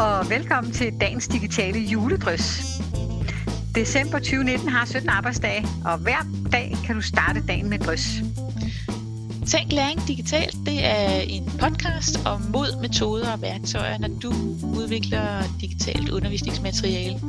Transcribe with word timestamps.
og 0.00 0.30
velkommen 0.30 0.72
til 0.72 0.92
dagens 1.00 1.28
digitale 1.28 1.78
juledrys. 1.78 2.62
December 3.74 4.18
2019 4.18 4.68
har 4.68 4.84
17 4.86 5.08
arbejdsdage, 5.08 5.66
og 5.84 5.98
hver 5.98 6.26
dag 6.52 6.76
kan 6.84 6.94
du 6.94 7.00
starte 7.00 7.42
dagen 7.48 7.70
med 7.70 7.78
drys. 7.78 8.08
Tænk 9.46 9.72
læring 9.72 10.08
digitalt, 10.08 10.56
det 10.66 10.84
er 10.84 11.20
en 11.20 11.52
podcast 11.60 12.26
om 12.26 12.40
mod, 12.52 12.80
metoder 12.82 13.32
og 13.32 13.42
værktøjer, 13.42 13.98
når 13.98 14.08
du 14.08 14.32
udvikler 14.78 15.42
digitalt 15.60 16.10
undervisningsmateriale. 16.10 17.20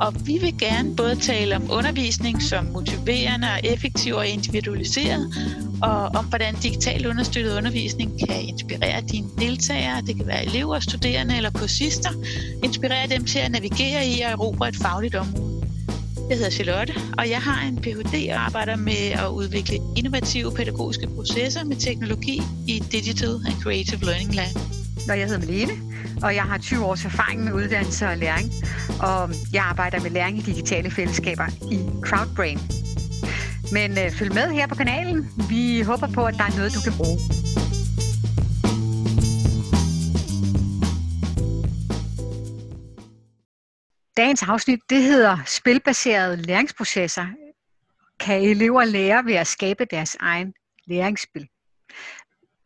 Og 0.00 0.14
vi 0.26 0.38
vil 0.40 0.58
gerne 0.58 0.96
både 0.96 1.16
tale 1.16 1.56
om 1.56 1.62
undervisning 1.70 2.42
som 2.42 2.64
motiverende 2.64 3.48
og 3.48 3.60
effektiv 3.64 4.14
og 4.14 4.26
individualiseret, 4.26 5.34
og 5.82 6.06
om 6.06 6.24
hvordan 6.24 6.54
digital 6.54 7.06
understøttet 7.06 7.56
undervisning 7.56 8.18
kan 8.28 8.42
inspirere 8.42 9.00
dine 9.00 9.28
deltagere, 9.38 10.02
det 10.06 10.16
kan 10.16 10.26
være 10.26 10.46
elever, 10.46 10.80
studerende 10.80 11.36
eller 11.36 11.50
kursister, 11.50 12.10
inspirere 12.64 13.08
dem 13.08 13.24
til 13.24 13.38
at 13.38 13.50
navigere 13.50 14.06
i 14.06 14.20
og 14.20 14.30
erobre 14.30 14.68
et 14.68 14.76
fagligt 14.76 15.14
område. 15.14 15.66
Jeg 16.28 16.36
hedder 16.36 16.50
Charlotte, 16.50 16.94
og 17.18 17.30
jeg 17.30 17.38
har 17.42 17.66
en 17.68 17.76
Ph.D. 17.76 18.28
og 18.32 18.44
arbejder 18.44 18.76
med 18.76 19.10
at 19.12 19.28
udvikle 19.28 19.78
innovative 19.96 20.52
pædagogiske 20.54 21.06
processer 21.16 21.64
med 21.64 21.76
teknologi 21.76 22.42
i 22.68 22.82
Digital 22.92 23.30
and 23.46 23.62
Creative 23.62 24.00
Learning 24.00 24.34
Lab. 24.34 24.54
Og 25.10 25.18
jeg 25.18 25.26
hedder 25.26 25.46
Malene, 25.46 25.72
og 26.22 26.34
jeg 26.34 26.42
har 26.42 26.58
20 26.58 26.84
års 26.84 27.04
erfaring 27.04 27.44
med 27.44 27.52
uddannelse 27.52 28.06
og 28.06 28.16
læring, 28.16 28.52
og 29.00 29.30
jeg 29.52 29.64
arbejder 29.64 30.00
med 30.00 30.10
læring 30.10 30.38
i 30.38 30.40
digitale 30.40 30.90
fællesskaber 30.90 31.46
i 31.72 31.78
Crowdbrain. 32.02 32.85
Men 33.72 33.90
øh, 33.98 34.10
følg 34.10 34.34
med 34.34 34.50
her 34.52 34.66
på 34.66 34.74
kanalen. 34.74 35.28
Vi 35.48 35.80
håber 35.80 36.08
på, 36.14 36.26
at 36.26 36.34
der 36.34 36.44
er 36.44 36.56
noget, 36.56 36.74
du 36.74 36.80
kan 36.86 36.92
bruge. 37.00 37.18
Dagens 44.16 44.42
afsnit, 44.42 44.80
det 44.90 45.02
hedder 45.02 45.36
Spilbaserede 45.46 46.36
læringsprocesser. 46.36 47.26
Kan 48.20 48.42
elever 48.42 48.84
lære 48.84 49.24
ved 49.24 49.34
at 49.34 49.46
skabe 49.46 49.84
deres 49.84 50.16
egen 50.20 50.52
læringsspil? 50.86 51.48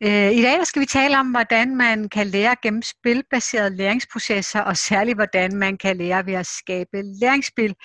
Øh, 0.03 0.31
I 0.31 0.41
dag 0.41 0.67
skal 0.67 0.79
vi 0.79 0.85
tale 0.85 1.19
om, 1.19 1.27
hvordan 1.27 1.75
man 1.75 2.09
kan 2.09 2.27
lære 2.27 2.55
gennem 2.63 2.81
spilbaserede 2.81 3.75
læringsprocesser, 3.75 4.61
og 4.61 4.77
særligt 4.77 5.17
hvordan 5.17 5.55
man 5.55 5.77
kan 5.77 5.97
lære 5.97 6.25
ved 6.25 6.33
at 6.33 6.45
skabe 6.45 7.01
læringsspil. 7.21 7.75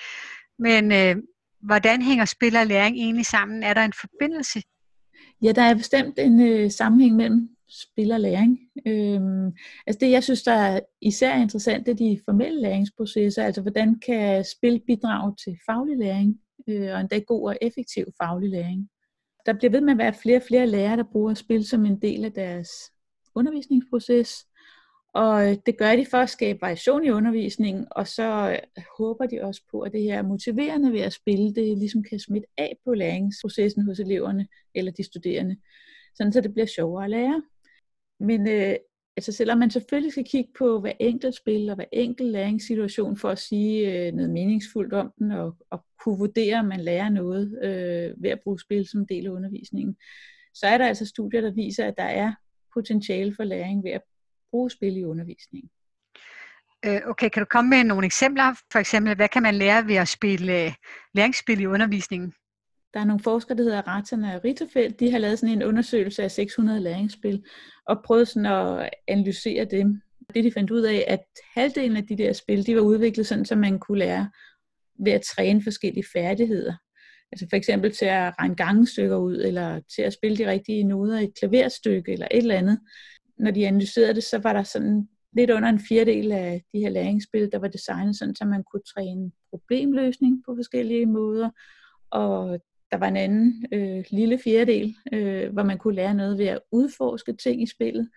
Men 0.59 0.91
øh, 0.91 1.15
hvordan 1.61 2.01
hænger 2.01 2.25
spil 2.25 2.55
og 2.55 2.67
læring 2.67 2.95
egentlig 2.95 3.25
sammen? 3.25 3.63
Er 3.63 3.73
der 3.73 3.81
en 3.81 3.93
forbindelse? 4.01 4.61
Ja, 5.41 5.51
der 5.51 5.61
er 5.61 5.75
bestemt 5.75 6.19
en 6.19 6.41
øh, 6.41 6.71
sammenhæng 6.71 7.15
mellem 7.15 7.49
spil 7.69 8.11
og 8.11 8.19
læring. 8.19 8.59
Øhm, 8.87 9.51
altså 9.87 9.99
det, 9.99 10.11
jeg 10.11 10.23
synes, 10.23 10.43
der 10.43 10.53
er 10.53 10.79
især 11.01 11.35
interessant, 11.35 11.85
det 11.85 11.91
er 11.91 11.95
de 11.95 12.21
formelle 12.25 12.61
læringsprocesser. 12.61 13.43
Altså 13.43 13.61
hvordan 13.61 13.99
kan 14.05 14.45
spil 14.57 14.81
bidrage 14.87 15.35
til 15.43 15.57
faglig 15.65 15.97
læring, 15.97 16.39
øh, 16.69 16.93
og 16.93 16.99
endda 16.99 17.19
god 17.19 17.49
og 17.49 17.57
effektiv 17.61 18.05
faglig 18.21 18.49
læring 18.49 18.89
der 19.47 19.53
bliver 19.53 19.71
ved 19.71 19.81
med 19.81 19.93
at 19.93 19.97
være 19.97 20.13
flere 20.13 20.37
og 20.37 20.43
flere 20.47 20.67
lærere, 20.67 20.97
der 20.97 21.03
bruger 21.11 21.33
spil 21.33 21.67
som 21.67 21.85
en 21.85 22.01
del 22.01 22.25
af 22.25 22.31
deres 22.31 22.69
undervisningsproces. 23.35 24.45
Og 25.17 25.49
øh, 25.49 25.57
det 25.65 25.77
gør 25.77 25.95
de 25.95 26.05
for 26.11 26.17
at 26.17 26.29
skabe 26.29 26.61
variation 26.61 27.05
i 27.05 27.09
undervisningen, 27.09 27.87
og 27.91 28.07
så 28.07 28.51
øh, 28.51 28.83
håber 28.97 29.25
de 29.25 29.41
også 29.41 29.61
på, 29.71 29.79
at 29.79 29.91
det 29.91 30.01
her 30.01 30.21
motiverende 30.21 30.93
ved 30.93 30.99
at 30.99 31.13
spille, 31.13 31.55
det 31.55 31.77
ligesom 31.77 32.03
kan 32.03 32.19
smitte 32.19 32.47
af 32.57 32.77
på 32.85 32.93
læringsprocessen 32.93 33.85
hos 33.85 33.99
eleverne 33.99 34.47
eller 34.75 34.91
de 34.91 35.03
studerende, 35.03 35.57
sådan 36.15 36.33
så 36.33 36.41
det 36.41 36.53
bliver 36.53 36.65
sjovere 36.65 37.03
at 37.03 37.09
lære. 37.09 37.43
Men 38.19 38.47
øh, 38.47 38.75
altså 39.17 39.31
selvom 39.31 39.57
man 39.57 39.71
selvfølgelig 39.71 40.11
skal 40.11 40.25
kigge 40.25 40.49
på 40.57 40.79
hver 40.79 40.93
enkelt 40.99 41.35
spil 41.35 41.69
og 41.69 41.75
hver 41.75 41.85
enkelt 41.91 42.31
læringssituation 42.31 43.17
for 43.17 43.29
at 43.29 43.39
sige 43.39 44.07
øh, 44.07 44.13
noget 44.13 44.31
meningsfuldt 44.31 44.93
om 44.93 45.13
den 45.19 45.31
og, 45.31 45.55
og 45.69 45.85
kunne 46.03 46.17
vurdere, 46.17 46.59
om 46.59 46.65
man 46.65 46.79
lærer 46.79 47.09
noget 47.09 47.59
øh, 47.63 48.23
ved 48.23 48.29
at 48.29 48.39
bruge 48.43 48.59
spil 48.59 48.87
som 48.87 49.07
del 49.07 49.25
af 49.25 49.31
undervisningen, 49.31 49.97
så 50.53 50.67
er 50.67 50.77
der 50.77 50.87
altså 50.87 51.05
studier, 51.05 51.41
der 51.41 51.51
viser, 51.51 51.85
at 51.85 51.97
der 51.97 52.03
er 52.03 52.33
potentiale 52.73 53.35
for 53.35 53.43
læring 53.43 53.83
ved 53.83 53.91
at 53.91 54.01
bruge 54.51 54.69
spil 54.69 54.97
i 54.97 55.03
undervisningen. 55.03 55.69
Øh, 56.85 57.01
okay, 57.05 57.29
kan 57.29 57.41
du 57.41 57.47
komme 57.51 57.69
med 57.69 57.83
nogle 57.83 58.05
eksempler? 58.05 58.59
For 58.71 58.79
eksempel, 58.79 59.15
hvad 59.15 59.29
kan 59.29 59.43
man 59.43 59.55
lære 59.55 59.87
ved 59.87 59.95
at 59.95 60.07
spille 60.07 60.65
øh, 60.65 60.73
læringsspil 61.13 61.61
i 61.61 61.65
undervisningen? 61.65 62.33
Der 62.93 62.99
er 62.99 63.05
nogle 63.05 63.23
forskere, 63.23 63.57
der 63.57 63.63
hedder 63.63 63.87
Ratana 63.87 64.35
og 64.35 64.43
Ritterfeldt, 64.43 64.99
de 64.99 65.11
har 65.11 65.17
lavet 65.17 65.39
sådan 65.39 65.55
en 65.55 65.63
undersøgelse 65.63 66.23
af 66.23 66.31
600 66.31 66.79
læringsspil, 66.79 67.43
og 67.87 68.03
prøvet 68.05 68.27
sådan 68.27 68.45
at 68.45 68.89
analysere 69.07 69.65
dem. 69.65 70.01
Det 70.33 70.43
de 70.43 70.51
fandt 70.51 70.71
ud 70.71 70.81
af, 70.81 71.05
at 71.07 71.23
halvdelen 71.53 71.97
af 71.97 72.07
de 72.07 72.17
der 72.17 72.33
spil, 72.33 72.65
de 72.65 72.75
var 72.75 72.81
udviklet 72.81 73.27
sådan, 73.27 73.45
så 73.45 73.55
man 73.55 73.79
kunne 73.79 73.99
lære 73.99 74.29
ved 74.99 75.11
at 75.11 75.21
træne 75.21 75.63
forskellige 75.63 76.05
færdigheder. 76.13 76.73
Altså 77.31 77.45
for 77.49 77.55
eksempel 77.55 77.95
til 77.95 78.05
at 78.05 78.33
regne 78.39 78.55
gangestykker 78.55 79.17
ud, 79.17 79.35
eller 79.35 79.79
til 79.95 80.01
at 80.01 80.13
spille 80.13 80.37
de 80.37 80.49
rigtige 80.51 80.83
noder 80.83 81.19
i 81.19 81.23
et 81.23 81.37
klaverstykke, 81.39 82.11
eller 82.13 82.27
et 82.31 82.37
eller 82.37 82.55
andet. 82.55 82.79
Når 83.39 83.51
de 83.51 83.67
analyserede 83.67 84.13
det, 84.13 84.23
så 84.23 84.37
var 84.37 84.53
der 84.53 84.63
sådan 84.63 85.07
lidt 85.33 85.51
under 85.51 85.69
en 85.69 85.79
fjerdedel 85.89 86.31
af 86.31 86.63
de 86.73 86.79
her 86.79 86.89
læringsspil, 86.89 87.49
der 87.51 87.59
var 87.59 87.67
designet 87.67 88.15
sådan, 88.15 88.35
så 88.35 88.45
man 88.45 88.63
kunne 88.71 88.81
træne 88.95 89.31
problemløsning 89.49 90.43
på 90.45 90.55
forskellige 90.55 91.05
måder, 91.05 91.49
og 92.11 92.59
der 92.91 92.97
var 92.97 93.07
en 93.07 93.17
anden 93.17 93.65
øh, 93.73 94.03
lille 94.11 94.39
fjerdedel, 94.43 94.95
øh, 95.13 95.53
hvor 95.53 95.63
man 95.63 95.77
kunne 95.77 95.95
lære 95.95 96.13
noget 96.13 96.37
ved 96.37 96.45
at 96.45 96.59
udforske 96.71 97.33
ting 97.33 97.63
i 97.63 97.65
spillet. 97.65 98.09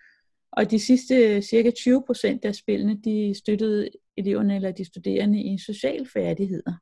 Og 0.51 0.71
de 0.71 0.79
sidste 0.79 1.15
øh, 1.15 1.41
cirka 1.41 1.71
20 1.71 2.03
procent 2.05 2.45
af 2.45 2.55
spillene, 2.55 3.01
de 3.05 3.35
støttede 3.37 3.89
eleverne 4.17 4.55
eller 4.55 4.71
de 4.71 4.85
studerende 4.85 5.43
i 5.43 5.57
sociale 5.57 6.07
færdigheder. 6.13 6.73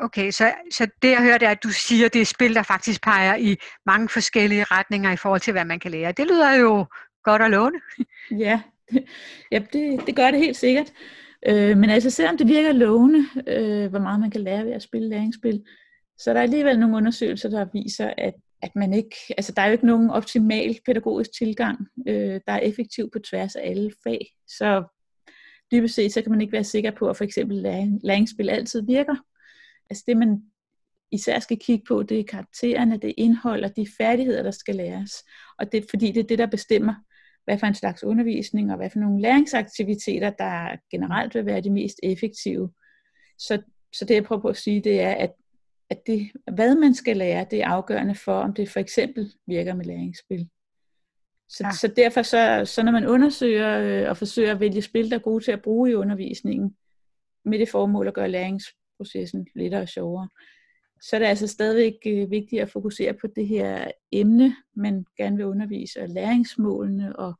Okay, 0.00 0.30
så, 0.30 0.52
så 0.72 0.86
det 1.02 1.10
jeg 1.10 1.22
hørte 1.22 1.46
er, 1.46 1.50
at 1.50 1.62
du 1.62 1.70
siger, 1.70 2.08
det 2.08 2.20
er 2.20 2.24
spil, 2.24 2.54
der 2.54 2.62
faktisk 2.62 3.02
peger 3.02 3.36
i 3.36 3.56
mange 3.86 4.08
forskellige 4.08 4.64
retninger 4.64 5.12
i 5.12 5.16
forhold 5.16 5.40
til, 5.40 5.52
hvad 5.52 5.64
man 5.64 5.80
kan 5.80 5.90
lære. 5.90 6.12
Det 6.12 6.26
lyder 6.26 6.54
jo 6.54 6.86
godt 7.30 7.42
at 7.42 7.50
låne. 7.50 7.80
ja, 8.46 8.60
ja 9.52 9.62
det, 9.72 10.06
det 10.06 10.16
gør 10.16 10.30
det 10.30 10.40
helt 10.40 10.56
sikkert. 10.56 10.92
Øh, 11.48 11.78
men 11.78 11.90
altså 11.90 12.10
selvom 12.10 12.36
det 12.36 12.48
virker 12.48 12.72
lovende, 12.72 13.24
øh, 13.46 13.90
hvor 13.90 13.98
meget 13.98 14.20
man 14.20 14.30
kan 14.30 14.40
lære 14.40 14.64
ved 14.64 14.72
at 14.72 14.82
spille 14.82 15.08
læringsspil, 15.08 15.64
så 16.18 16.30
der 16.30 16.38
er 16.38 16.42
alligevel 16.42 16.78
nogle 16.78 16.96
undersøgelser, 16.96 17.48
der 17.48 17.66
viser, 17.72 18.14
at, 18.18 18.34
at 18.62 18.70
man 18.76 18.94
ikke, 18.94 19.16
altså 19.36 19.52
der 19.52 19.62
er 19.62 19.66
jo 19.66 19.72
ikke 19.72 19.86
nogen 19.86 20.10
optimal 20.10 20.78
pædagogisk 20.86 21.30
tilgang, 21.38 21.78
øh, 22.08 22.40
der 22.46 22.52
er 22.52 22.58
effektiv 22.58 23.10
på 23.12 23.18
tværs 23.18 23.56
af 23.56 23.70
alle 23.70 23.92
fag. 24.04 24.26
Så 24.46 24.84
dybest 25.72 25.94
set, 25.94 26.12
så 26.12 26.22
kan 26.22 26.30
man 26.32 26.40
ikke 26.40 26.52
være 26.52 26.64
sikker 26.64 26.90
på, 26.90 27.08
at 27.08 27.16
for 27.16 27.24
eksempel 27.24 27.56
læring, 27.56 28.00
læringsspil 28.04 28.50
altid 28.50 28.82
virker. 28.86 29.16
Altså 29.90 30.04
det, 30.06 30.16
man 30.16 30.42
især 31.12 31.38
skal 31.38 31.58
kigge 31.58 31.84
på, 31.88 32.02
det 32.02 32.20
er 32.20 32.24
karaktererne, 32.24 32.96
det 32.96 33.10
er 33.10 33.14
indhold 33.16 33.64
og 33.64 33.76
de 33.76 33.86
færdigheder, 33.98 34.42
der 34.42 34.50
skal 34.50 34.74
læres. 34.74 35.12
Og 35.58 35.72
det 35.72 35.84
er 35.84 35.86
fordi, 35.90 36.12
det 36.12 36.20
er 36.20 36.26
det, 36.26 36.38
der 36.38 36.46
bestemmer, 36.46 36.94
hvad 37.48 37.58
for 37.58 37.66
en 37.66 37.74
slags 37.74 38.04
undervisning 38.04 38.70
og 38.70 38.76
hvad 38.76 38.90
for 38.90 38.98
nogle 38.98 39.20
læringsaktiviteter, 39.20 40.30
der 40.30 40.76
generelt 40.90 41.34
vil 41.34 41.46
være 41.46 41.60
de 41.60 41.70
mest 41.70 42.00
effektive. 42.02 42.70
Så, 43.38 43.62
så 43.92 44.04
det 44.04 44.14
jeg 44.14 44.24
prøver 44.24 44.42
på 44.42 44.48
at 44.48 44.56
sige, 44.56 44.80
det 44.80 45.00
er, 45.00 45.12
at 45.12 45.30
at 45.90 46.06
det, 46.06 46.30
hvad 46.52 46.74
man 46.74 46.94
skal 46.94 47.16
lære, 47.16 47.46
det 47.50 47.62
er 47.62 47.68
afgørende 47.68 48.14
for, 48.14 48.32
om 48.32 48.54
det 48.54 48.68
for 48.68 48.80
eksempel 48.80 49.32
virker 49.46 49.74
med 49.74 49.84
læringsspil. 49.84 50.48
Så, 51.48 51.64
ja. 51.64 51.72
så 51.72 51.88
derfor, 51.96 52.22
så, 52.22 52.62
så 52.64 52.82
når 52.82 52.92
man 52.92 53.06
undersøger 53.06 53.78
øh, 53.80 54.10
og 54.10 54.16
forsøger 54.16 54.52
at 54.52 54.60
vælge 54.60 54.82
spil, 54.82 55.10
der 55.10 55.16
er 55.16 55.20
gode 55.20 55.44
til 55.44 55.52
at 55.52 55.62
bruge 55.62 55.90
i 55.90 55.94
undervisningen, 55.94 56.76
med 57.44 57.58
det 57.58 57.68
formål 57.68 58.08
at 58.08 58.14
gøre 58.14 58.28
læringsprocessen 58.28 59.46
lettere 59.54 59.82
og 59.82 59.88
sjovere, 59.88 60.28
så 61.02 61.16
er 61.16 61.20
det 61.20 61.26
altså 61.26 61.46
stadigvæk 61.46 61.94
øh, 62.06 62.30
vigtigt 62.30 62.62
at 62.62 62.70
fokusere 62.70 63.14
på 63.14 63.26
det 63.36 63.48
her 63.48 63.90
emne, 64.12 64.56
man 64.76 65.04
gerne 65.16 65.36
vil 65.36 65.46
undervise, 65.46 66.02
og 66.02 66.08
læringsmålene, 66.08 67.16
og 67.16 67.34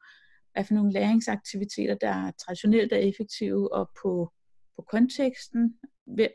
hvad 0.52 0.64
for 0.64 0.74
nogle 0.74 0.92
læringsaktiviteter, 0.92 1.94
der 1.94 2.30
traditionelt 2.30 2.92
er 2.92 2.96
effektive, 2.96 3.74
og 3.74 3.90
på, 4.02 4.32
på 4.76 4.82
konteksten, 4.90 5.78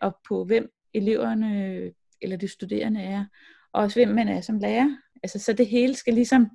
og 0.01 0.18
på 0.27 0.45
hvem 0.45 0.69
eleverne 0.94 1.92
eller 2.21 2.38
de 2.38 2.48
studerende 2.48 3.01
er, 3.01 3.25
og 3.74 3.81
også 3.81 4.00
hvem 4.00 4.15
man 4.15 4.27
er 4.27 4.42
som 4.42 4.57
lærer. 4.57 4.98
Altså, 5.24 5.39
så 5.39 5.53
det 5.53 5.68
hele 5.68 5.95
skal 5.95 6.13
ligesom, 6.13 6.50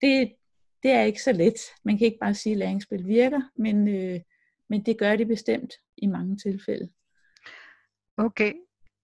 det, 0.00 0.32
det 0.82 0.90
er 0.90 1.02
ikke 1.02 1.22
så 1.22 1.32
let. 1.32 1.60
Man 1.84 1.98
kan 1.98 2.04
ikke 2.04 2.18
bare 2.20 2.34
sige, 2.34 2.52
at 2.52 2.58
læringsspil 2.58 3.06
virker, 3.06 3.40
men, 3.56 3.88
øh, 3.88 4.20
men 4.68 4.86
det 4.86 4.98
gør 4.98 5.16
det 5.16 5.28
bestemt 5.28 5.74
i 5.96 6.06
mange 6.06 6.36
tilfælde. 6.36 6.90
Okay. 8.16 8.52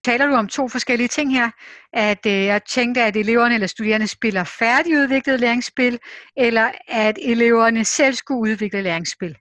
Taler 0.04 0.26
du 0.26 0.32
om 0.34 0.48
to 0.48 0.68
forskellige 0.68 1.08
ting 1.08 1.32
her? 1.32 1.50
At 1.92 2.26
øh, 2.26 2.32
jeg 2.32 2.64
tænkte, 2.64 3.02
at 3.02 3.16
eleverne 3.16 3.54
eller 3.54 3.66
studerende 3.66 4.06
spiller 4.06 4.44
færdigudviklet 4.44 5.40
læringsspil, 5.40 5.98
eller 6.36 6.70
at 6.88 7.18
eleverne 7.22 7.84
selv 7.84 8.14
skulle 8.14 8.40
udvikle 8.52 8.82
læringsspil? 8.82 9.36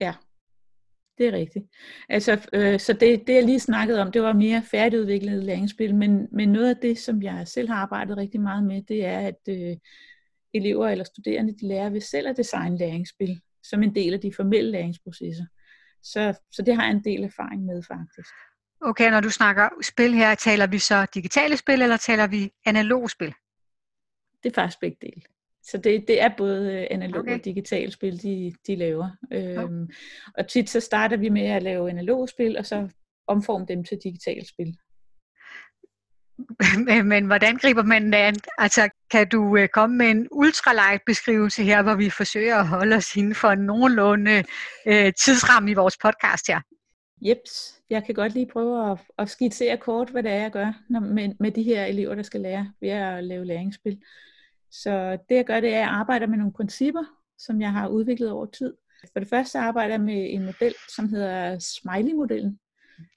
Ja, 0.00 0.14
det 1.18 1.26
er 1.26 1.32
rigtigt. 1.32 1.64
Altså, 2.08 2.48
øh, 2.52 2.80
så 2.80 2.92
det, 2.92 3.26
det, 3.26 3.34
jeg 3.34 3.44
lige 3.44 3.60
snakkede 3.60 4.00
om, 4.00 4.12
det 4.12 4.22
var 4.22 4.32
mere 4.32 4.62
færdigudviklet 4.70 5.44
læringsspil, 5.44 5.94
men, 5.94 6.28
men 6.32 6.48
noget 6.48 6.68
af 6.68 6.76
det, 6.82 6.98
som 6.98 7.22
jeg 7.22 7.48
selv 7.48 7.68
har 7.68 7.76
arbejdet 7.76 8.16
rigtig 8.16 8.40
meget 8.40 8.64
med, 8.64 8.82
det 8.82 9.04
er, 9.04 9.18
at 9.18 9.40
øh, 9.48 9.76
elever 10.54 10.88
eller 10.88 11.04
studerende, 11.04 11.52
de 11.52 11.68
lærer 11.68 11.90
ved 11.90 12.00
selv 12.00 12.28
at 12.28 12.36
designe 12.36 12.78
læringsspil. 12.78 13.40
som 13.62 13.82
en 13.82 13.94
del 13.94 14.14
af 14.14 14.20
de 14.20 14.32
formelle 14.36 14.70
læringsprocesser. 14.70 15.44
Så, 16.02 16.40
så 16.52 16.62
det 16.62 16.76
har 16.76 16.82
jeg 16.82 16.92
en 16.92 17.04
del 17.04 17.24
erfaring 17.24 17.64
med 17.64 17.82
faktisk. 17.88 18.34
Okay, 18.84 19.10
når 19.10 19.20
du 19.20 19.30
snakker 19.30 19.68
spil 19.82 20.14
her, 20.14 20.34
taler 20.34 20.66
vi 20.66 20.78
så 20.78 21.06
digitale 21.14 21.56
spil, 21.56 21.82
eller 21.82 21.96
taler 21.96 22.26
vi 22.26 22.50
analog 22.66 23.10
spil? 23.10 23.34
Det 24.42 24.50
er 24.50 24.54
faktisk 24.54 24.80
begge 24.80 24.96
dele. 25.02 25.22
Så 25.62 25.78
det, 25.78 26.04
det 26.08 26.22
er 26.22 26.30
både 26.36 26.72
øh, 26.72 26.86
analog 26.90 27.20
Okay. 27.20 27.38
og 27.38 27.44
digitale 27.44 27.92
spil, 27.92 28.22
de, 28.22 28.52
de 28.66 28.76
laver. 28.76 29.10
Jo. 29.32 29.38
Øhm, 29.38 29.90
og 30.38 30.48
tit 30.48 30.70
så 30.70 30.80
starter 30.80 31.16
vi 31.16 31.28
med 31.28 31.46
at 31.46 31.62
lave 31.62 31.90
analog 31.90 32.28
spil, 32.28 32.58
og 32.58 32.66
så 32.66 32.88
omforme 33.26 33.66
dem 33.68 33.84
til 33.84 33.98
digitale 34.04 34.48
spil. 34.48 34.76
Men, 36.86 37.08
men 37.08 37.26
hvordan 37.26 37.56
griber 37.56 37.82
man 37.82 38.06
det 38.06 38.14
an? 38.18 38.36
Altså, 38.58 38.88
kan 39.10 39.28
du 39.28 39.56
øh, 39.56 39.68
komme 39.68 39.96
med 39.96 40.10
en 40.10 40.28
ultralight 40.30 41.02
beskrivelse 41.06 41.62
her, 41.62 41.82
hvor 41.82 41.94
vi 41.94 42.10
forsøger 42.10 42.56
at 42.56 42.68
holde 42.68 42.96
os 42.96 43.16
inden 43.16 43.34
for 43.34 43.48
en 43.48 43.58
nogenlunde 43.58 44.44
øh, 44.86 45.12
tidsramme 45.24 45.70
i 45.70 45.74
vores 45.74 45.96
podcast 46.02 46.46
her? 46.48 46.60
Jeps, 47.26 47.80
jeg 47.90 48.04
kan 48.04 48.14
godt 48.14 48.34
lige 48.34 48.46
prøve 48.46 48.90
at, 48.90 48.98
at 49.18 49.28
skitsere 49.28 49.76
kort, 49.76 50.10
hvad 50.10 50.22
det 50.22 50.30
er, 50.30 50.36
jeg 50.36 50.50
gør 50.50 50.72
når, 50.88 51.00
med, 51.00 51.34
med 51.40 51.50
de 51.50 51.62
her 51.62 51.84
elever, 51.84 52.14
der 52.14 52.22
skal 52.22 52.40
lære 52.40 52.72
ved 52.80 52.88
at 52.88 53.24
lave 53.24 53.44
læringsspil. 53.44 54.02
Så 54.70 55.18
det 55.28 55.34
jeg 55.34 55.44
gør, 55.44 55.60
det 55.60 55.70
er, 55.70 55.74
at 55.74 55.80
jeg 55.80 55.88
arbejder 55.88 56.26
med 56.26 56.38
nogle 56.38 56.52
principper, 56.52 57.04
som 57.38 57.60
jeg 57.60 57.72
har 57.72 57.88
udviklet 57.88 58.30
over 58.30 58.46
tid. 58.46 58.74
For 59.12 59.20
det 59.20 59.28
første 59.28 59.58
arbejder 59.58 59.94
jeg 59.94 60.00
med 60.00 60.34
en 60.34 60.44
model, 60.44 60.74
som 60.96 61.08
hedder 61.08 61.58
Smiley-modellen. 61.58 62.58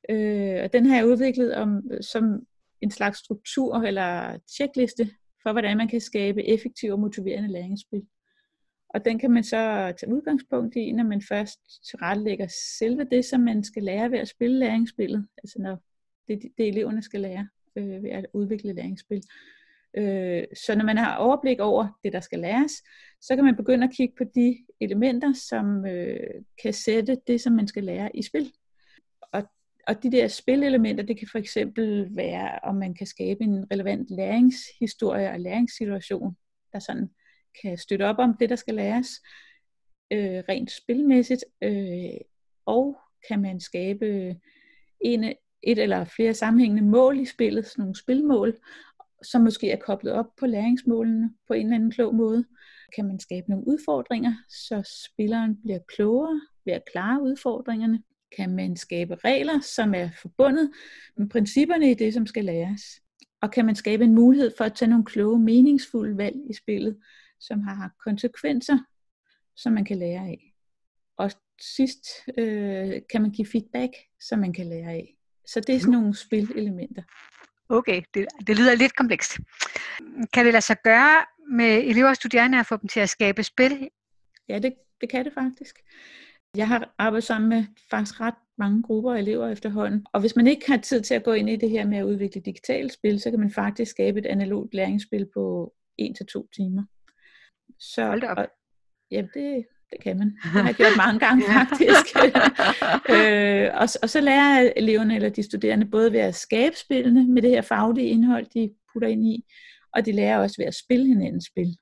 Øh, 0.09 0.63
og 0.63 0.73
den 0.73 0.85
har 0.85 0.95
jeg 0.95 1.07
udviklet 1.07 1.55
om, 1.55 1.81
som 2.01 2.45
en 2.81 2.91
slags 2.91 3.19
struktur 3.19 3.75
eller 3.75 4.37
tjekliste 4.57 5.09
for, 5.43 5.51
hvordan 5.51 5.77
man 5.77 5.87
kan 5.87 6.01
skabe 6.01 6.47
effektive 6.47 6.93
og 6.93 6.99
motiverende 6.99 7.51
læringsspil. 7.51 8.05
Og 8.95 9.05
den 9.05 9.19
kan 9.19 9.31
man 9.31 9.43
så 9.43 9.93
tage 9.99 10.13
udgangspunkt 10.13 10.75
i, 10.75 10.91
når 10.91 11.03
man 11.03 11.21
først 11.21 11.59
tilrettelægger 11.89 12.47
selve 12.79 13.03
det, 13.03 13.25
som 13.25 13.41
man 13.41 13.63
skal 13.63 13.83
lære 13.83 14.11
ved 14.11 14.19
at 14.19 14.27
spille 14.27 14.59
læringsspillet. 14.59 15.27
Altså 15.43 15.61
når 15.61 15.83
det, 16.27 16.41
det 16.57 16.67
eleverne 16.67 17.01
skal 17.01 17.19
lære 17.19 17.47
øh, 17.75 18.03
ved 18.03 18.09
at 18.09 18.25
udvikle 18.33 18.73
læringsspil. 18.73 19.23
Øh, 19.97 20.43
så 20.65 20.75
når 20.75 20.85
man 20.85 20.97
har 20.97 21.15
overblik 21.15 21.59
over 21.59 21.99
det, 22.03 22.13
der 22.13 22.19
skal 22.19 22.39
læres, 22.39 22.71
så 23.21 23.35
kan 23.35 23.45
man 23.45 23.55
begynde 23.55 23.83
at 23.83 23.93
kigge 23.93 24.15
på 24.17 24.23
de 24.35 24.57
elementer, 24.81 25.33
som 25.33 25.85
øh, 25.85 26.43
kan 26.63 26.73
sætte 26.73 27.17
det, 27.27 27.41
som 27.41 27.53
man 27.53 27.67
skal 27.67 27.83
lære 27.83 28.15
i 28.15 28.21
spil. 28.21 28.53
Og, 29.31 29.43
og 29.87 30.03
de 30.03 30.11
der 30.11 30.27
spilelementer, 30.27 31.03
det 31.03 31.19
kan 31.19 31.27
for 31.31 31.37
eksempel 31.37 32.15
være, 32.15 32.59
om 32.63 32.75
man 32.75 32.93
kan 32.93 33.07
skabe 33.07 33.43
en 33.43 33.71
relevant 33.71 34.09
læringshistorie 34.09 35.31
og 35.31 35.39
læringssituation, 35.39 36.37
der 36.73 36.79
sådan 36.79 37.09
kan 37.61 37.77
støtte 37.77 38.03
op 38.03 38.19
om 38.19 38.37
det, 38.39 38.49
der 38.49 38.55
skal 38.55 38.75
læres, 38.75 39.07
øh, 40.11 40.43
rent 40.49 40.71
spilmæssigt, 40.71 41.45
øh, 41.61 42.19
og 42.65 42.97
kan 43.27 43.41
man 43.41 43.59
skabe 43.59 44.35
en, 45.01 45.23
et 45.63 45.79
eller 45.79 46.05
flere 46.05 46.33
sammenhængende 46.33 46.83
mål 46.83 47.19
i 47.19 47.25
spillet, 47.25 47.65
sådan 47.65 47.81
nogle 47.81 47.95
spilmål, 47.95 48.57
som 49.23 49.41
måske 49.41 49.71
er 49.71 49.77
koblet 49.77 50.13
op 50.13 50.35
på 50.39 50.45
læringsmålene 50.45 51.33
på 51.47 51.53
en 51.53 51.65
eller 51.65 51.75
anden 51.75 51.91
klog 51.91 52.15
måde. 52.15 52.45
Kan 52.95 53.05
man 53.05 53.19
skabe 53.19 53.49
nogle 53.49 53.67
udfordringer, 53.67 54.33
så 54.49 55.05
spilleren 55.05 55.61
bliver 55.61 55.79
klogere 55.87 56.41
ved 56.65 56.73
at 56.73 56.85
klare 56.91 57.21
udfordringerne. 57.21 58.03
Kan 58.37 58.55
man 58.55 58.77
skabe 58.77 59.15
regler, 59.15 59.59
som 59.75 59.93
er 59.93 60.09
forbundet 60.21 60.71
med 61.17 61.29
principperne 61.29 61.91
i 61.91 61.93
det, 61.93 62.13
som 62.13 62.27
skal 62.27 62.45
læres. 62.45 62.81
Og 63.41 63.51
kan 63.51 63.65
man 63.65 63.75
skabe 63.75 64.03
en 64.03 64.15
mulighed 64.15 64.51
for 64.57 64.63
at 64.63 64.73
tage 64.73 64.89
nogle 64.89 65.05
kloge, 65.05 65.39
meningsfulde 65.39 66.17
valg 66.17 66.35
i 66.49 66.53
spillet, 66.53 66.97
som 67.47 67.61
har 67.61 67.91
konsekvenser, 68.03 68.77
som 69.55 69.73
man 69.73 69.85
kan 69.85 69.97
lære 69.97 70.21
af. 70.21 70.53
Og 71.17 71.31
sidst 71.61 72.05
øh, 72.37 73.01
kan 73.11 73.21
man 73.21 73.31
give 73.31 73.47
feedback, 73.47 73.91
som 74.19 74.39
man 74.39 74.53
kan 74.53 74.65
lære 74.65 74.91
af. 74.91 75.15
Så 75.47 75.59
det 75.59 75.75
er 75.75 75.79
sådan 75.79 75.91
nogle 75.91 76.15
spilelementer. 76.15 77.03
Okay, 77.69 78.01
det, 78.13 78.25
det 78.47 78.57
lyder 78.57 78.75
lidt 78.75 78.95
komplekst. 78.95 79.39
Kan 80.33 80.45
det 80.45 80.53
lade 80.53 80.61
sig 80.61 80.77
gøre 80.83 81.25
med 81.51 81.83
elever 81.83 82.09
og 82.09 82.15
studerende 82.15 82.59
at 82.59 82.65
få 82.65 82.77
dem 82.77 82.87
til 82.87 82.99
at 82.99 83.09
skabe 83.09 83.43
spil? 83.43 83.89
Ja, 84.49 84.59
det, 84.59 84.73
det 85.01 85.09
kan 85.09 85.25
det 85.25 85.33
faktisk. 85.33 85.75
Jeg 86.55 86.67
har 86.67 86.93
arbejdet 86.97 87.23
sammen 87.23 87.49
med 87.49 87.65
faktisk 87.89 88.21
ret 88.21 88.35
mange 88.57 88.83
grupper 88.83 89.13
af 89.13 89.19
elever 89.19 89.47
efterhånden. 89.47 90.05
Og 90.13 90.19
hvis 90.19 90.35
man 90.35 90.47
ikke 90.47 90.67
har 90.67 90.77
tid 90.77 91.01
til 91.01 91.13
at 91.13 91.23
gå 91.23 91.33
ind 91.33 91.49
i 91.49 91.55
det 91.55 91.69
her 91.69 91.87
med 91.87 91.97
at 91.97 92.03
udvikle 92.03 92.41
digitale 92.41 92.89
spil, 92.89 93.19
så 93.19 93.29
kan 93.29 93.39
man 93.39 93.51
faktisk 93.51 93.91
skabe 93.91 94.19
et 94.19 94.25
analogt 94.25 94.73
læringsspil 94.73 95.27
på 95.33 95.73
1-2 96.01 96.49
timer. 96.55 96.83
Så, 97.79 98.05
Hold 98.05 98.21
da 98.21 98.27
op. 98.27 98.37
Og, 98.37 98.47
ja, 99.11 99.21
det, 99.33 99.65
det 99.91 100.03
kan 100.03 100.17
man. 100.17 100.27
Det 100.27 100.51
har 100.51 100.65
jeg 100.65 100.75
gjort 100.75 100.97
mange 101.05 101.19
gange 101.19 101.43
faktisk. 101.53 102.15
øh, 103.15 103.69
og, 103.73 103.87
og 104.01 104.09
så 104.09 104.21
lærer 104.21 104.73
eleverne 104.75 105.15
eller 105.15 105.29
de 105.29 105.43
studerende 105.43 105.85
både 105.85 106.11
ved 106.11 106.19
at 106.19 106.35
skabe 106.35 106.75
spillene 106.75 107.27
med 107.27 107.41
det 107.41 107.49
her 107.49 107.61
faglige 107.61 108.07
indhold, 108.07 108.45
de 108.53 108.73
putter 108.93 109.07
ind 109.07 109.25
i, 109.25 109.45
og 109.93 110.05
de 110.05 110.11
lærer 110.11 110.39
også 110.39 110.55
ved 110.59 110.65
at 110.65 110.75
spille 110.75 111.07
hinandens 111.07 111.45
spil. 111.45 111.77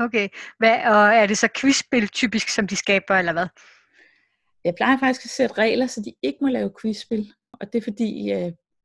Okay, 0.00 0.28
hvad, 0.58 0.76
og 0.84 1.14
er 1.14 1.26
det 1.26 1.38
så 1.38 1.48
quizspil 1.60 2.08
typisk, 2.08 2.48
som 2.48 2.66
de 2.66 2.76
skaber, 2.76 3.14
eller 3.14 3.32
hvad? 3.32 3.46
Jeg 4.64 4.74
plejer 4.74 4.98
faktisk 4.98 5.24
at 5.24 5.30
sætte 5.30 5.54
regler, 5.58 5.86
så 5.86 6.02
de 6.04 6.12
ikke 6.22 6.38
må 6.40 6.48
lave 6.48 6.72
quizspil. 6.82 7.32
Og 7.52 7.72
det 7.72 7.78
er 7.78 7.82
fordi, 7.82 8.30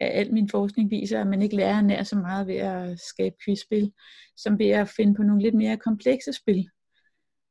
at 0.04 0.20
al 0.20 0.34
min 0.34 0.50
forskning 0.50 0.92
viser, 0.92 1.22
at 1.22 1.28
man 1.28 1.42
ikke 1.42 1.56
lærer 1.56 1.82
nær 1.82 2.04
så 2.04 2.16
meget 2.16 2.48
ved 2.48 2.56
at 2.56 3.00
skabe 3.00 3.36
quizspil, 3.46 3.92
som 4.38 4.60
ved 4.60 4.70
at 4.70 4.90
finde 4.90 5.16
på 5.16 5.24
nogle 5.24 5.42
lidt 5.42 5.56
mere 5.56 5.78
komplekse 5.78 6.34
spil. 6.34 6.70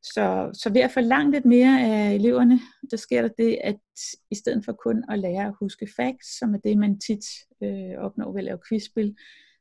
Så, 0.03 0.51
så 0.55 0.73
ved 0.73 0.81
at 0.81 0.91
forlange 0.91 1.33
lidt 1.33 1.45
mere 1.45 1.81
af 1.81 2.15
eleverne, 2.15 2.61
der 2.91 2.97
sker 2.97 3.23
der 3.23 3.29
det, 3.39 3.59
at 3.65 3.81
i 4.31 4.35
stedet 4.35 4.65
for 4.65 4.73
kun 4.73 5.05
at 5.09 5.19
lære 5.19 5.47
at 5.47 5.55
huske 5.61 5.89
facts, 5.97 6.39
som 6.39 6.55
er 6.55 6.59
det, 6.59 6.79
man 6.79 7.01
tit 7.01 7.25
øh, 7.63 7.99
opnår 7.99 8.33
ved 8.33 8.41
at 8.41 8.45
lave 8.45 8.59
quizspil, 8.69 9.17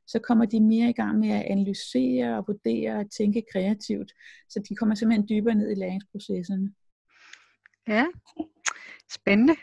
så 0.07 0.19
kommer 0.19 0.45
de 0.45 0.59
mere 0.61 0.89
i 0.89 0.93
gang 0.93 1.19
med 1.19 1.29
at 1.29 1.41
analysere 1.41 2.37
og 2.37 2.43
vurdere 2.47 2.99
og 2.99 3.11
tænke 3.11 3.43
kreativt. 3.53 4.11
Så 4.49 4.63
de 4.69 4.75
kommer 4.75 4.95
simpelthen 4.95 5.27
dybere 5.29 5.55
ned 5.55 5.71
i 5.71 5.75
læringsprocesserne. 5.75 6.73
Ja, 7.87 8.05
spændende. 9.13 9.55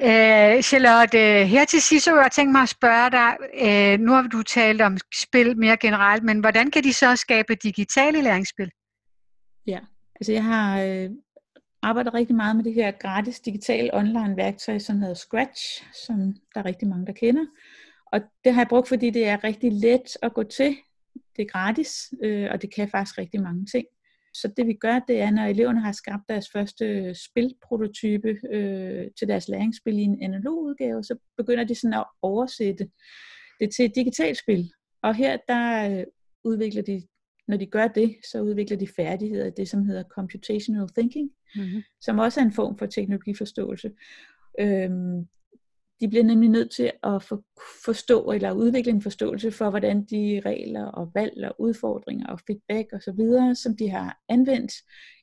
Øh, 0.00 0.62
Charlotte, 0.62 1.18
her 1.46 1.64
til 1.64 1.82
sidst 1.82 2.04
så 2.04 2.20
jeg 2.20 2.32
tænkt 2.32 2.52
mig 2.52 2.62
at 2.62 2.68
spørge 2.68 3.10
dig, 3.10 3.36
øh, 3.54 4.00
nu 4.00 4.12
har 4.12 4.22
du 4.22 4.42
talt 4.42 4.80
om 4.80 4.96
spil 5.14 5.58
mere 5.58 5.76
generelt, 5.76 6.24
men 6.24 6.40
hvordan 6.40 6.70
kan 6.70 6.84
de 6.84 6.92
så 6.92 7.16
skabe 7.16 7.54
digitale 7.54 8.22
læringsspil? 8.22 8.70
Ja, 9.66 9.78
altså 10.20 10.32
jeg 10.32 10.44
har 10.44 10.82
øh, 10.82 11.10
arbejdet 11.82 12.14
rigtig 12.14 12.36
meget 12.36 12.56
med 12.56 12.64
det 12.64 12.74
her 12.74 12.90
gratis 12.90 13.40
digitale 13.40 13.94
online 13.94 14.36
værktøj, 14.36 14.78
som 14.78 15.00
hedder 15.00 15.14
Scratch, 15.14 15.84
som 16.06 16.16
der 16.54 16.60
er 16.60 16.64
rigtig 16.64 16.88
mange, 16.88 17.06
der 17.06 17.12
kender. 17.12 17.46
Og 18.12 18.20
det 18.44 18.54
har 18.54 18.60
jeg 18.60 18.68
brugt, 18.68 18.88
fordi 18.88 19.10
det 19.10 19.26
er 19.26 19.44
rigtig 19.44 19.72
let 19.72 20.16
at 20.22 20.34
gå 20.34 20.42
til. 20.42 20.76
Det 21.36 21.42
er 21.42 21.52
gratis, 21.52 22.12
øh, 22.24 22.48
og 22.50 22.62
det 22.62 22.74
kan 22.74 22.90
faktisk 22.90 23.18
rigtig 23.18 23.42
mange 23.42 23.66
ting. 23.66 23.86
Så 24.34 24.52
det 24.56 24.66
vi 24.66 24.72
gør, 24.72 24.98
det 25.08 25.20
er, 25.20 25.30
når 25.30 25.42
eleverne 25.42 25.80
har 25.80 25.92
skabt 25.92 26.22
deres 26.28 26.50
første 26.52 27.14
spilprototype 27.14 28.38
øh, 28.52 29.06
til 29.18 29.28
deres 29.28 29.48
læringsspil 29.48 29.98
i 29.98 30.02
en 30.02 30.22
analog 30.22 30.62
udgave, 30.62 31.04
så 31.04 31.18
begynder 31.36 31.64
de 31.64 31.74
sådan 31.74 31.94
at 31.94 32.04
oversætte 32.22 32.88
det 33.60 33.74
til 33.74 33.84
et 33.84 33.94
digitalt 33.94 34.38
spil. 34.38 34.70
Og 35.02 35.14
her 35.14 35.38
der 35.48 35.90
øh, 35.90 36.04
udvikler 36.44 36.82
de, 36.82 37.02
når 37.48 37.56
de 37.56 37.66
gør 37.66 37.88
det, 37.88 38.16
så 38.30 38.40
udvikler 38.40 38.76
de 38.76 38.88
færdigheder 38.96 39.46
i 39.46 39.50
det, 39.56 39.68
som 39.68 39.84
hedder 39.84 40.04
computational 40.14 40.88
thinking, 40.88 41.30
mm-hmm. 41.54 41.82
som 42.00 42.18
også 42.18 42.40
er 42.40 42.44
en 42.44 42.52
form 42.52 42.78
for 42.78 42.86
teknologiforståelse. 42.86 43.90
Øhm, 44.60 45.28
de 46.00 46.08
bliver 46.08 46.24
nemlig 46.24 46.50
nødt 46.50 46.70
til 46.70 46.92
at 47.02 47.22
for, 47.22 47.42
forstå 47.84 48.30
eller 48.30 48.52
udvikle 48.52 48.92
en 48.92 49.02
forståelse 49.02 49.50
for, 49.50 49.70
hvordan 49.70 50.04
de 50.04 50.42
regler 50.46 50.84
og 50.84 51.10
valg 51.14 51.44
og 51.44 51.60
udfordringer 51.60 52.26
og 52.26 52.40
feedback 52.46 52.88
og 52.92 53.02
så 53.02 53.12
videre, 53.12 53.54
som 53.54 53.76
de 53.76 53.88
har 53.88 54.18
anvendt 54.28 54.72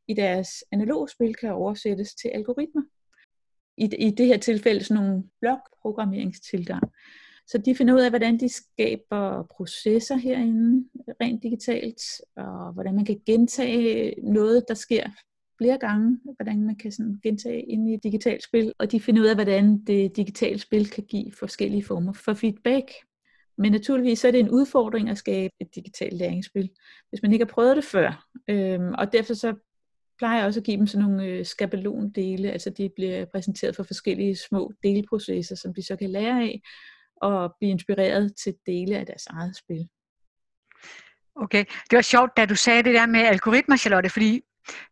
i 0.08 0.14
deres 0.14 0.50
analoge 0.72 1.10
spil, 1.10 1.36
kan 1.36 1.54
oversættes 1.54 2.16
til 2.16 2.28
algoritmer. 2.34 2.82
I, 3.78 3.90
i 4.00 4.12
det 4.12 4.28
her 4.28 4.38
tilfælde 4.38 4.84
sådan 4.84 5.04
nogle 5.04 5.24
blokprogrammeringstilgang. 5.42 6.84
Så 7.48 7.58
de 7.58 7.76
finder 7.76 7.94
ud 7.94 8.00
af, 8.00 8.10
hvordan 8.10 8.40
de 8.40 8.50
skaber 8.50 9.44
processer 9.58 10.16
herinde 10.16 10.90
rent 11.22 11.44
digitalt, 11.44 12.02
og 12.36 12.74
hvordan 12.74 12.96
man 12.96 13.06
kan 13.06 13.22
gentage 13.26 14.16
noget, 14.24 14.66
der 14.68 14.74
sker 14.74 15.10
flere 15.58 15.78
gange, 15.78 16.20
hvordan 16.36 16.62
man 16.62 16.76
kan 16.76 16.92
sådan 16.92 17.20
gentage 17.24 17.62
ind 17.62 17.90
i 17.90 17.94
et 17.94 18.04
digitalt 18.04 18.44
spil, 18.44 18.74
og 18.80 18.92
de 18.92 19.00
finder 19.00 19.22
ud 19.22 19.28
af, 19.28 19.36
hvordan 19.36 19.78
det 19.78 20.16
digitale 20.16 20.60
spil 20.60 20.90
kan 20.90 21.04
give 21.04 21.32
forskellige 21.40 21.84
former 21.84 22.14
for 22.14 22.34
feedback. 22.34 22.92
Men 23.58 23.72
naturligvis 23.72 24.20
så 24.20 24.28
er 24.28 24.32
det 24.32 24.40
en 24.40 24.50
udfordring 24.50 25.10
at 25.10 25.18
skabe 25.18 25.54
et 25.60 25.76
digitalt 25.76 26.14
læringsspil, 26.14 26.70
hvis 27.10 27.22
man 27.22 27.32
ikke 27.34 27.46
har 27.46 27.54
prøvet 27.54 27.76
det 27.76 27.86
før. 27.86 28.28
Øhm, 28.50 28.94
og 28.98 29.14
derfor 29.14 29.34
så 29.34 29.54
plejer 30.18 30.38
jeg 30.38 30.46
også 30.46 30.60
at 30.60 30.66
give 30.66 30.78
dem 30.78 30.88
sådan 30.88 31.10
nogle 31.10 31.26
øh, 31.26 31.46
skabelondele, 31.46 32.52
altså 32.52 32.70
de 32.70 32.90
bliver 32.96 33.26
præsenteret 33.26 33.76
for 33.76 33.84
forskellige 33.84 34.36
små 34.36 34.72
delprocesser, 34.84 35.56
som 35.56 35.74
de 35.74 35.84
så 35.84 35.96
kan 35.96 36.10
lære 36.10 36.42
af, 36.42 36.62
og 37.22 37.56
blive 37.60 37.72
inspireret 37.72 38.36
til 38.36 38.56
dele 38.66 38.98
af 38.98 39.06
deres 39.06 39.28
eget 39.28 39.56
spil. 39.56 39.88
Okay, 41.36 41.66
det 41.90 41.96
var 41.96 42.02
sjovt, 42.02 42.38
da 42.38 42.46
du 42.46 42.56
sagde 42.56 42.84
det 42.84 42.94
der 42.94 43.06
med 43.06 43.20
algoritmer, 43.20 43.78
Charlotte, 43.78 44.10
fordi 44.10 44.42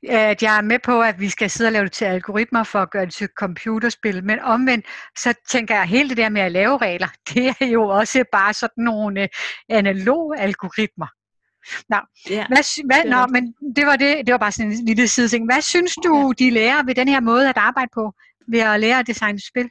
at 0.09 0.43
jeg 0.43 0.57
er 0.57 0.61
med 0.61 0.79
på, 0.79 1.01
at 1.01 1.19
vi 1.19 1.29
skal 1.29 1.49
sidde 1.49 1.67
og 1.67 1.71
lave 1.71 1.83
det 1.83 1.91
til 1.91 2.05
algoritmer 2.05 2.63
for 2.63 2.79
at 2.79 2.91
gøre 2.91 3.05
det 3.05 3.13
til 3.13 3.27
computerspil, 3.37 4.23
men 4.23 4.39
omvendt, 4.39 4.85
så 5.17 5.33
tænker 5.49 5.75
jeg, 5.75 5.81
at 5.81 5.89
hele 5.89 6.09
det 6.09 6.17
der 6.17 6.29
med 6.29 6.41
at 6.41 6.51
lave 6.51 6.77
regler, 6.77 7.07
det 7.33 7.55
er 7.59 7.65
jo 7.65 7.83
også 7.83 8.23
bare 8.31 8.53
sådan 8.53 8.83
nogle 8.83 9.21
øh, 9.21 9.27
analoge 9.69 10.39
algoritmer. 10.39 11.07
Nå, 11.89 11.97
ja, 12.29 12.47
hvad, 12.47 12.85
hvad, 12.85 13.11
nå, 13.11 13.27
men 13.27 13.53
det 13.75 13.85
var, 13.85 13.95
det, 13.95 14.27
det 14.27 14.31
var 14.31 14.37
bare 14.37 14.51
sådan 14.51 14.71
en 14.71 14.85
lille 14.85 15.07
sideting. 15.07 15.45
Hvad 15.45 15.61
synes 15.61 15.95
du, 15.95 16.33
de 16.39 16.49
lærer 16.49 16.83
ved 16.83 16.95
den 16.95 17.07
her 17.07 17.19
måde 17.19 17.49
at 17.49 17.57
arbejde 17.57 17.89
på, 17.93 18.13
ved 18.47 18.59
at 18.59 18.79
lære 18.79 18.99
at 18.99 19.07
designe 19.07 19.39
spil? 19.39 19.69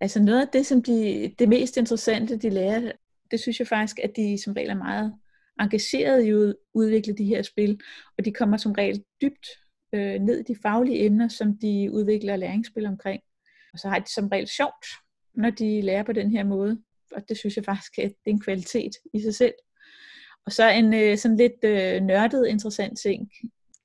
Altså 0.00 0.22
noget 0.22 0.40
af 0.40 0.48
det, 0.52 0.66
som 0.66 0.82
de, 0.82 1.30
det 1.38 1.48
mest 1.48 1.76
interessante, 1.76 2.36
de 2.36 2.50
lærer, 2.50 2.92
det 3.30 3.40
synes 3.40 3.58
jeg 3.58 3.68
faktisk, 3.68 3.98
at 3.98 4.10
de 4.16 4.38
som 4.44 4.52
regel 4.52 4.70
er 4.70 4.74
meget 4.74 5.14
engageret 5.60 6.24
i 6.24 6.30
at 6.30 6.54
udvikle 6.74 7.14
de 7.14 7.24
her 7.24 7.42
spil, 7.42 7.80
og 8.18 8.24
de 8.24 8.32
kommer 8.32 8.56
som 8.56 8.72
regel 8.72 9.04
dybt 9.22 9.46
øh, 9.94 10.20
ned 10.20 10.38
i 10.38 10.52
de 10.52 10.56
faglige 10.62 11.04
emner, 11.04 11.28
som 11.28 11.58
de 11.58 11.88
udvikler 11.92 12.36
læringsspil 12.36 12.86
omkring. 12.86 13.22
Og 13.72 13.78
så 13.78 13.88
har 13.88 13.98
de 13.98 14.12
som 14.12 14.28
regel 14.28 14.48
sjovt, 14.48 14.86
når 15.34 15.50
de 15.50 15.80
lærer 15.80 16.02
på 16.02 16.12
den 16.12 16.30
her 16.30 16.44
måde, 16.44 16.82
og 17.12 17.28
det 17.28 17.38
synes 17.38 17.56
jeg 17.56 17.64
faktisk, 17.64 17.98
at 17.98 18.10
det 18.24 18.30
er 18.30 18.34
en 18.34 18.40
kvalitet 18.40 18.92
i 19.14 19.20
sig 19.20 19.34
selv. 19.34 19.54
Og 20.46 20.52
så 20.52 20.70
en 20.70 20.94
øh, 20.94 21.18
sådan 21.18 21.36
lidt 21.36 21.64
øh, 21.64 22.02
nørdet 22.02 22.46
interessant 22.46 22.98
ting 22.98 23.30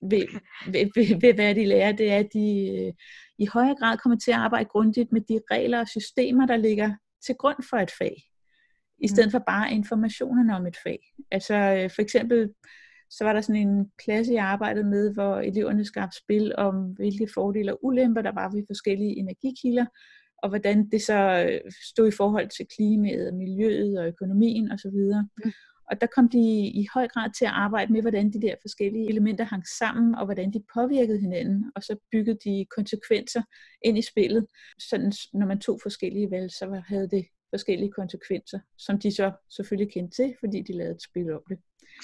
ved, 0.02 0.28
ved, 0.68 0.90
ved, 0.96 1.20
ved, 1.22 1.34
hvad 1.34 1.56
de 1.56 1.66
lærer, 1.66 1.92
det 1.92 2.12
er, 2.12 2.18
at 2.18 2.30
de 2.34 2.70
øh, 2.78 2.94
i 3.38 3.46
højere 3.46 3.76
grad 3.80 3.98
kommer 3.98 4.18
til 4.18 4.32
at 4.32 4.38
arbejde 4.38 4.66
grundigt 4.66 5.12
med 5.12 5.22
de 5.22 5.40
regler 5.52 5.80
og 5.80 5.88
systemer, 5.88 6.46
der 6.46 6.58
ligger 6.58 6.92
til 7.26 7.36
grund 7.36 7.58
for 7.70 7.78
et 7.78 7.92
fag 8.00 8.28
i 9.01 9.08
stedet 9.08 9.27
mm. 9.27 9.32
for 9.32 9.44
bare 9.48 9.72
informationerne 9.72 10.56
om 10.56 10.68
et 10.68 10.77
fag. 10.84 11.00
Altså 11.32 11.56
øh, 11.56 11.89
for 11.96 12.01
eksempel, 12.01 12.50
så 13.10 13.24
var 13.24 13.34
der 13.34 13.41
sådan 13.41 13.68
en 13.68 13.91
klasse, 14.03 14.34
jeg 14.34 14.46
arbejdede 14.46 14.89
med, 14.89 15.13
hvor 15.13 15.36
eleverne 15.36 15.86
skabte 15.86 16.18
spil 16.18 16.56
om, 16.58 16.75
hvilke 16.75 17.27
fordele 17.34 17.74
og 17.74 17.79
ulemper 17.86 18.22
der 18.22 18.32
var 18.32 18.51
ved 18.51 18.63
forskellige 18.68 19.18
energikilder, 19.18 19.86
og 20.44 20.50
hvordan 20.50 20.89
det 20.89 21.01
så 21.01 21.48
øh, 21.50 21.72
stod 21.89 22.08
i 22.08 22.18
forhold 22.18 22.50
til 22.58 22.65
klimaet, 22.75 23.34
miljøet 23.34 24.00
og 24.00 24.08
økonomien 24.08 24.72
osv. 24.72 25.00
Mm. 25.46 25.51
Og 25.91 26.01
der 26.01 26.08
kom 26.15 26.29
de 26.29 26.39
i 26.82 26.88
høj 26.94 27.08
grad 27.08 27.29
til 27.38 27.46
at 27.46 27.51
arbejde 27.51 27.94
med, 27.94 28.01
hvordan 28.01 28.34
de 28.34 28.41
der 28.41 28.56
forskellige 28.62 29.10
elementer 29.10 29.44
hang 29.44 29.63
sammen, 29.79 30.15
og 30.15 30.25
hvordan 30.25 30.53
de 30.53 30.63
påvirkede 30.74 31.20
hinanden, 31.20 31.72
og 31.75 31.84
så 31.84 31.96
byggede 32.12 32.38
de 32.46 32.65
konsekvenser 32.75 33.41
ind 33.86 33.98
i 33.98 34.01
spillet. 34.01 34.46
Sådan, 34.89 35.13
når 35.34 35.46
man 35.46 35.60
tog 35.60 35.79
forskellige 35.84 36.32
valg, 36.32 36.51
så 36.51 36.82
havde 36.88 37.10
det 37.10 37.25
forskellige 37.50 37.91
konsekvenser, 37.91 38.60
som 38.77 39.00
de 39.00 39.12
så 39.12 39.32
selvfølgelig 39.50 39.94
kendte 39.94 40.15
til, 40.15 40.36
fordi 40.39 40.62
de 40.62 40.74
lavede 40.74 40.96
et 40.96 41.03
spil 41.03 41.34
om 41.34 41.41
det. 41.50 41.58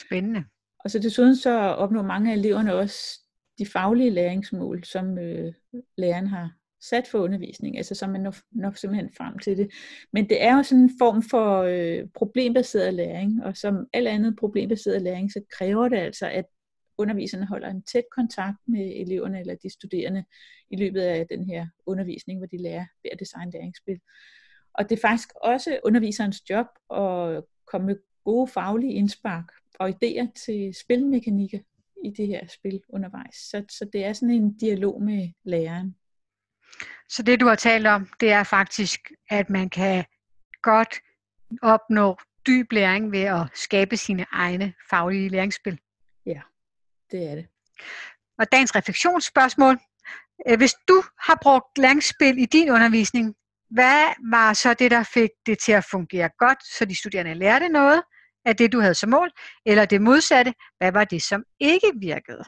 Spændende. 0.08 0.44
Og 0.84 0.92
så 0.92 1.00
desuden 1.00 1.36
så 1.36 1.60
opnår 1.60 2.02
mange 2.02 2.32
af 2.32 2.38
eleverne 2.38 2.75
også 2.75 3.20
de 3.60 3.66
faglige 3.66 4.10
læringsmål, 4.10 4.84
som 4.84 5.18
øh, 5.18 5.54
læreren 5.98 6.28
har 6.28 6.52
sat 6.82 7.08
for 7.08 7.20
undervisning, 7.20 7.78
altså 7.78 7.96
så 7.96 8.08
man 8.08 8.22
når, 8.22 8.36
når 8.52 8.72
simpelthen 8.72 9.10
frem 9.18 9.40
til 9.40 9.58
det. 9.58 9.72
Men 10.14 10.30
det 10.30 10.44
er 10.44 10.56
jo 10.56 10.64
sådan 10.64 10.84
en 10.84 10.92
form 11.00 11.22
for 11.22 11.62
øh, 11.62 12.08
problembaseret 12.14 12.94
læring, 12.94 13.44
og 13.44 13.58
som 13.58 13.88
alt 13.94 14.08
andet 14.08 14.36
problembaseret 14.40 15.02
læring, 15.02 15.32
så 15.32 15.42
kræver 15.52 15.90
det 15.90 15.98
altså, 15.98 16.30
at 16.30 16.46
underviserne 16.98 17.46
holder 17.46 17.70
en 17.70 17.84
tæt 17.84 18.04
kontakt 18.12 18.58
med 18.68 18.92
eleverne 18.96 19.40
eller 19.40 19.56
de 19.56 19.74
studerende 19.74 20.24
i 20.70 20.75
løbet 20.75 21.02
af 21.02 21.28
den 21.28 21.46
her 21.46 21.68
undervisning, 21.86 22.40
hvor 22.40 22.48
de 22.48 22.58
lærer 22.58 22.86
ved 23.04 23.12
at 23.12 23.20
designe 23.20 23.52
læringsspil. 23.52 24.00
Og 24.77 24.89
det 24.89 24.96
er 24.96 25.08
faktisk 25.08 25.29
også 25.36 25.79
underviserens 25.84 26.50
job 26.50 26.65
at 26.91 27.44
komme 27.65 27.88
med 27.88 27.96
gode 28.24 28.48
faglige 28.48 28.94
indspark 28.94 29.51
og 29.79 29.89
idéer 29.89 30.34
til 30.46 30.75
spilmekanikker 30.82 31.60
i 32.05 32.10
det 32.10 32.27
her 32.27 32.48
spil 32.48 32.82
undervejs. 32.89 33.36
Så, 33.36 33.65
så 33.70 33.89
det 33.94 34.05
er 34.05 34.13
sådan 34.13 34.36
en 34.36 34.58
dialog 34.58 35.01
med 35.01 35.29
læreren. 35.44 35.96
Så 37.10 37.24
det 37.24 37.39
du 37.39 37.48
har 37.48 37.55
talt 37.55 37.88
om, 37.88 38.10
det 38.20 38.32
er 38.32 38.44
faktisk, 38.44 39.12
at 39.29 39.50
man 39.50 39.70
kan 39.70 40.05
godt 40.62 40.96
opnå 41.62 42.17
dyb 42.48 42.72
læring 42.72 43.12
ved 43.12 43.24
at 43.24 43.48
skabe 43.53 43.98
sine 43.98 44.25
egne 44.32 44.74
faglige 44.89 45.29
læringsspil. 45.29 45.79
Ja, 46.25 46.41
det 47.12 47.29
er 47.29 47.36
det. 47.36 47.48
Og 48.38 48.51
dagens 48.51 48.75
refleksionsspørgsmål. 48.75 49.79
Øh, 50.48 50.58
hvis 50.58 50.74
du 50.88 51.03
har 51.20 51.39
brugt 51.41 51.77
læringsspil 51.77 52.38
i 52.38 52.46
din 52.46 52.70
undervisning, 52.70 53.36
hvad 53.70 54.04
var 54.32 54.54
så 54.54 54.74
det, 54.74 54.92
der 54.92 55.04
fik 55.14 55.30
det 55.46 55.58
til 55.66 55.72
at 55.72 55.86
fungere 55.92 56.30
godt, 56.40 56.58
så 56.78 56.86
de 56.86 57.00
studerende 57.00 57.34
lærte 57.34 57.70
noget 57.70 58.02
af 58.46 58.56
det, 58.56 58.72
du 58.72 58.80
havde 58.80 58.94
som 58.94 59.10
mål, 59.10 59.30
eller 59.66 59.86
det 59.86 60.02
modsatte, 60.02 60.54
hvad 60.78 60.92
var 60.92 61.04
det, 61.04 61.22
som 61.22 61.44
ikke 61.60 61.92
virkede? 62.02 62.44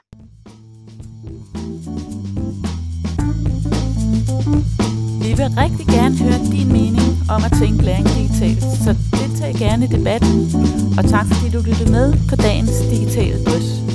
Vi 5.24 5.32
vil 5.40 5.50
rigtig 5.64 5.86
gerne 5.98 6.16
høre 6.24 6.40
din 6.56 6.70
mening 6.78 7.10
om 7.36 7.42
at 7.48 7.54
tænke 7.62 7.84
læring 7.84 8.08
digitalt, 8.18 8.64
så 8.86 8.92
deltag 9.18 9.54
gerne 9.66 9.86
i 9.86 9.90
debatten, 9.98 10.36
og 10.98 11.04
tak 11.14 11.26
fordi 11.32 11.48
du 11.56 11.60
lyttede 11.70 11.92
med 11.92 12.08
på 12.30 12.36
dagens 12.36 12.78
digitale 12.94 13.44
drøs. 13.46 13.87